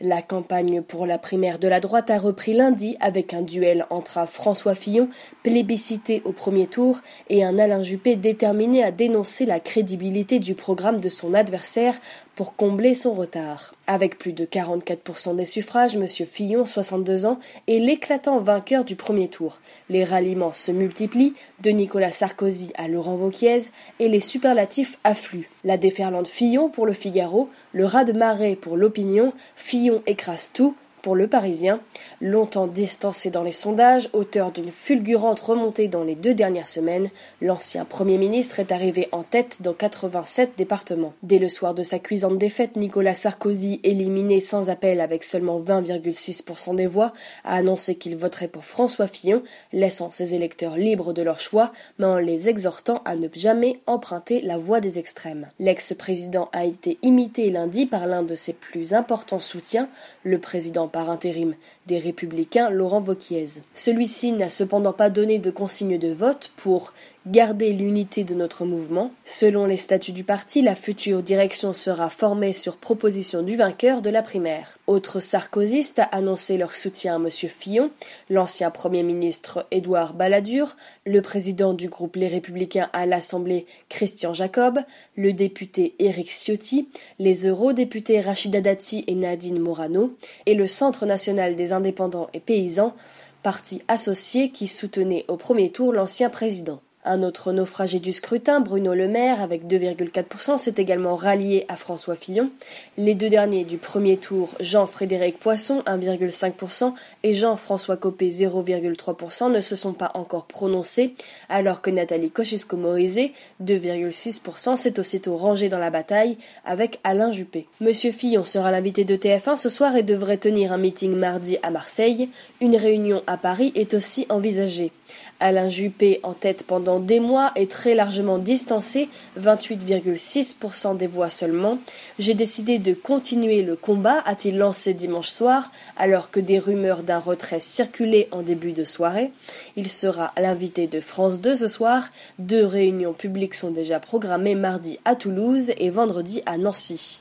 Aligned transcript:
La 0.00 0.22
campagne 0.22 0.80
pour 0.80 1.06
la 1.06 1.18
primaire 1.18 1.58
de 1.58 1.66
la 1.66 1.80
droite 1.80 2.08
a 2.08 2.18
repris 2.18 2.52
lundi 2.52 2.96
avec 3.00 3.34
un 3.34 3.42
duel 3.42 3.84
entre 3.90 4.18
un 4.18 4.26
François 4.26 4.76
Fillon, 4.76 5.08
plébiscité 5.42 6.22
au 6.24 6.30
premier 6.30 6.68
tour, 6.68 7.00
et 7.28 7.42
un 7.42 7.58
Alain 7.58 7.82
Juppé 7.82 8.14
déterminé 8.14 8.84
à 8.84 8.92
dénoncer 8.92 9.44
la 9.44 9.58
crédibilité 9.58 10.38
du 10.38 10.54
programme 10.54 11.00
de 11.00 11.08
son 11.08 11.34
adversaire 11.34 11.94
pour 12.38 12.54
combler 12.54 12.94
son 12.94 13.14
retard. 13.14 13.74
Avec 13.88 14.16
plus 14.16 14.32
de 14.32 14.44
44% 14.44 15.34
des 15.34 15.44
suffrages, 15.44 15.96
M. 15.96 16.06
Fillon, 16.06 16.66
62 16.66 17.26
ans, 17.26 17.40
est 17.66 17.80
l'éclatant 17.80 18.38
vainqueur 18.38 18.84
du 18.84 18.94
premier 18.94 19.26
tour. 19.26 19.58
Les 19.88 20.04
ralliements 20.04 20.52
se 20.54 20.70
multiplient, 20.70 21.34
de 21.64 21.70
Nicolas 21.70 22.12
Sarkozy 22.12 22.70
à 22.76 22.86
Laurent 22.86 23.16
Vauquiez, 23.16 23.62
et 23.98 24.08
les 24.08 24.20
superlatifs 24.20 25.00
affluent. 25.02 25.50
La 25.64 25.78
déferlante 25.78 26.28
Fillon 26.28 26.68
pour 26.68 26.86
le 26.86 26.92
Figaro, 26.92 27.50
le 27.72 27.84
raz 27.84 28.04
de 28.04 28.12
marée 28.12 28.54
pour 28.54 28.76
l'opinion, 28.76 29.32
Fillon 29.56 30.00
écrase 30.06 30.52
tout, 30.54 30.76
pour 31.02 31.16
le 31.16 31.26
Parisien, 31.26 31.80
longtemps 32.20 32.66
distancé 32.66 33.30
dans 33.30 33.42
les 33.42 33.52
sondages, 33.52 34.08
auteur 34.12 34.52
d'une 34.52 34.70
fulgurante 34.70 35.40
remontée 35.40 35.88
dans 35.88 36.04
les 36.04 36.14
deux 36.14 36.34
dernières 36.34 36.68
semaines, 36.68 37.10
l'ancien 37.40 37.84
Premier 37.84 38.18
ministre 38.18 38.60
est 38.60 38.72
arrivé 38.72 39.08
en 39.12 39.22
tête 39.22 39.62
dans 39.62 39.72
87 39.72 40.52
départements. 40.56 41.14
Dès 41.22 41.38
le 41.38 41.48
soir 41.48 41.74
de 41.74 41.82
sa 41.82 41.98
cuisante 41.98 42.38
défaite, 42.38 42.76
Nicolas 42.76 43.14
Sarkozy, 43.14 43.80
éliminé 43.82 44.40
sans 44.40 44.70
appel 44.70 45.00
avec 45.00 45.24
seulement 45.24 45.60
20,6% 45.60 46.74
des 46.74 46.86
voix, 46.86 47.12
a 47.44 47.56
annoncé 47.56 47.94
qu'il 47.94 48.16
voterait 48.16 48.48
pour 48.48 48.64
François 48.64 49.06
Fillon, 49.06 49.42
laissant 49.72 50.10
ses 50.10 50.34
électeurs 50.34 50.76
libres 50.76 51.12
de 51.12 51.22
leur 51.22 51.40
choix, 51.40 51.72
mais 51.98 52.06
en 52.06 52.18
les 52.18 52.48
exhortant 52.48 53.02
à 53.04 53.16
ne 53.16 53.28
jamais 53.32 53.80
emprunter 53.86 54.40
la 54.40 54.58
voie 54.58 54.80
des 54.80 54.98
extrêmes. 54.98 55.48
L'ex-président 55.58 56.48
a 56.52 56.64
été 56.64 56.98
imité 57.02 57.50
lundi 57.50 57.86
par 57.86 58.06
l'un 58.06 58.22
de 58.22 58.34
ses 58.34 58.52
plus 58.52 58.92
importants 58.92 59.40
soutiens, 59.40 59.88
le 60.24 60.38
président 60.38 60.87
par 60.88 61.10
intérim 61.10 61.54
des 61.86 61.98
Républicains 61.98 62.70
Laurent 62.70 63.00
Vauquiez. 63.00 63.44
Celui-ci 63.74 64.32
n'a 64.32 64.48
cependant 64.48 64.92
pas 64.92 65.10
donné 65.10 65.38
de 65.38 65.50
consigne 65.50 65.98
de 65.98 66.12
vote 66.12 66.50
pour 66.56 66.92
garder 67.30 67.74
l'unité 67.74 68.24
de 68.24 68.34
notre 68.34 68.64
mouvement. 68.64 69.12
Selon 69.24 69.66
les 69.66 69.76
statuts 69.76 70.12
du 70.12 70.24
parti, 70.24 70.62
la 70.62 70.74
future 70.74 71.22
direction 71.22 71.74
sera 71.74 72.08
formée 72.08 72.54
sur 72.54 72.78
proposition 72.78 73.42
du 73.42 73.56
vainqueur 73.56 74.00
de 74.00 74.08
la 74.08 74.22
primaire. 74.22 74.78
Autres 74.86 75.20
sarkozystes 75.20 75.98
a 75.98 76.04
annoncé 76.04 76.56
leur 76.56 76.74
soutien 76.74 77.16
à 77.16 77.16
M. 77.16 77.30
Fillon, 77.30 77.90
l'ancien 78.30 78.70
Premier 78.70 79.02
ministre 79.02 79.66
Édouard 79.70 80.14
Balladur, 80.14 80.76
le 81.04 81.20
président 81.20 81.74
du 81.74 81.88
groupe 81.88 82.16
Les 82.16 82.28
Républicains 82.28 82.88
à 82.94 83.04
l'Assemblée 83.04 83.66
Christian 83.90 84.32
Jacob, 84.32 84.78
le 85.14 85.34
député 85.34 85.94
Éric 85.98 86.30
Ciotti, 86.30 86.88
les 87.18 87.46
eurodéputés 87.46 88.20
Rachida 88.20 88.62
Dati 88.62 89.04
et 89.06 89.14
Nadine 89.14 89.60
Morano, 89.60 90.16
et 90.46 90.54
le 90.54 90.66
Centre 90.66 91.04
national 91.04 91.56
des 91.56 91.72
indépendants 91.72 92.28
et 92.32 92.40
paysans, 92.40 92.94
parti 93.42 93.82
associé 93.86 94.50
qui 94.50 94.66
soutenait 94.66 95.26
au 95.28 95.36
premier 95.36 95.70
tour 95.70 95.92
l'ancien 95.92 96.30
président. 96.30 96.80
Un 97.10 97.22
autre 97.22 97.52
naufragé 97.52 98.00
du 98.00 98.12
scrutin, 98.12 98.60
Bruno 98.60 98.92
Le 98.92 99.08
Maire, 99.08 99.40
avec 99.40 99.64
2,4%, 99.64 100.58
s'est 100.58 100.74
également 100.76 101.16
rallié 101.16 101.64
à 101.68 101.74
François 101.74 102.16
Fillon. 102.16 102.50
Les 102.98 103.14
deux 103.14 103.30
derniers 103.30 103.64
du 103.64 103.78
premier 103.78 104.18
tour, 104.18 104.50
Jean-Frédéric 104.60 105.38
Poisson, 105.38 105.82
1,5%, 105.86 106.92
et 107.22 107.32
Jean-François 107.32 107.96
Copé, 107.96 108.28
0,3%, 108.28 109.50
ne 109.50 109.62
se 109.62 109.74
sont 109.74 109.94
pas 109.94 110.10
encore 110.12 110.44
prononcés, 110.44 111.14
alors 111.48 111.80
que 111.80 111.88
Nathalie 111.88 112.30
Kosciusko-Morizet, 112.30 113.32
2,6%, 113.64 114.76
s'est 114.76 115.00
aussitôt 115.00 115.38
rangée 115.38 115.70
dans 115.70 115.78
la 115.78 115.88
bataille 115.88 116.36
avec 116.66 117.00
Alain 117.04 117.30
Juppé. 117.30 117.68
Monsieur 117.80 118.12
Fillon 118.12 118.44
sera 118.44 118.70
l'invité 118.70 119.06
de 119.06 119.16
TF1 119.16 119.56
ce 119.56 119.70
soir 119.70 119.96
et 119.96 120.02
devrait 120.02 120.36
tenir 120.36 120.74
un 120.74 120.78
meeting 120.78 121.14
mardi 121.14 121.56
à 121.62 121.70
Marseille. 121.70 122.28
Une 122.60 122.76
réunion 122.76 123.22
à 123.26 123.38
Paris 123.38 123.72
est 123.74 123.94
aussi 123.94 124.26
envisagée. 124.28 124.92
Alain 125.40 125.68
Juppé, 125.68 126.20
en 126.22 126.34
tête 126.34 126.64
pendant 126.66 126.97
des 127.00 127.20
mois, 127.20 127.52
est 127.54 127.70
très 127.70 127.94
largement 127.94 128.38
distancé, 128.38 129.08
28,6% 129.40 130.96
des 130.96 131.06
voix 131.06 131.30
seulement. 131.30 131.78
J'ai 132.18 132.34
décidé 132.34 132.78
de 132.78 132.94
continuer 132.94 133.62
le 133.62 133.76
combat, 133.76 134.22
a-t-il 134.24 134.58
lancé 134.58 134.94
dimanche 134.94 135.28
soir, 135.28 135.70
alors 135.96 136.30
que 136.30 136.40
des 136.40 136.58
rumeurs 136.58 137.02
d'un 137.02 137.18
retrait 137.18 137.60
circulaient 137.60 138.28
en 138.30 138.42
début 138.42 138.72
de 138.72 138.84
soirée. 138.84 139.32
Il 139.76 139.88
sera 139.88 140.32
l'invité 140.36 140.86
de 140.86 141.00
France 141.00 141.40
2 141.40 141.56
ce 141.56 141.68
soir. 141.68 142.08
Deux 142.38 142.64
réunions 142.64 143.12
publiques 143.12 143.54
sont 143.54 143.70
déjà 143.70 144.00
programmées 144.00 144.54
mardi 144.54 144.98
à 145.04 145.14
Toulouse 145.14 145.72
et 145.76 145.90
vendredi 145.90 146.42
à 146.46 146.58
Nancy. 146.58 147.16